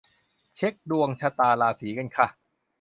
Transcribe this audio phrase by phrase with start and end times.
[0.55, 2.27] เช็กดวงชะตาราศีกันค่ะ